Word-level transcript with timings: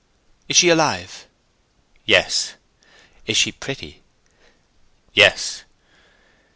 "Is 0.49 0.55
she 0.57 0.69
alive?" 0.69 1.27
"Yes." 2.05 2.55
"Is 3.27 3.37
she 3.37 3.51
pretty?" 3.51 4.01
"Yes." 5.13 5.63